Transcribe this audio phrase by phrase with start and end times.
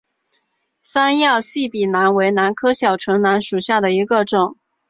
[0.81, 4.57] 三药细笔兰为兰科小唇兰属下的一个种。